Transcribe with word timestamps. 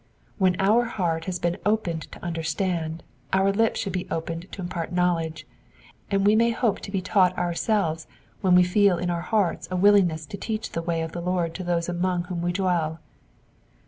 When 0.39 0.59
our 0.59 0.85
heart 0.85 1.25
has 1.25 1.37
been 1.37 1.57
opened 1.63 2.11
to 2.11 2.25
understand, 2.25 3.03
our 3.33 3.51
lips 3.51 3.79
should 3.81 3.93
be 3.93 4.07
opened 4.09 4.51
to 4.51 4.63
impait 4.63 4.91
knowledge; 4.91 5.45
and 6.09 6.25
we 6.25 6.35
may 6.35 6.49
hope 6.49 6.79
to 6.79 6.91
be 6.91 7.01
taught 7.03 7.37
ourselves 7.37 8.07
when 8.41 8.55
we 8.55 8.63
feel 8.63 8.97
in 8.97 9.11
our 9.11 9.21
hearts 9.21 9.67
a 9.69 9.75
willingness 9.75 10.25
to 10.25 10.37
teach 10.37 10.71
the 10.71 10.81
way 10.81 11.03
of 11.03 11.11
the 11.11 11.21
Lord 11.21 11.53
to 11.53 11.63
those 11.63 11.87
among 11.87 12.23
whom 12.23 12.41
we 12.41 12.51
dwell. 12.51 12.99